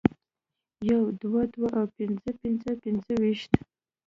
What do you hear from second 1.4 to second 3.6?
دوه او پنځه پنځه پنځویشت